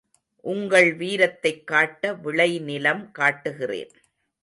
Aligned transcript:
உங்கள் 0.43 0.95
வீரத்தைக் 0.95 1.63
காட்ட 1.67 2.13
விளை 2.13 2.59
நிலம் 2.59 3.11
காட்டுகிறேன். 3.11 3.91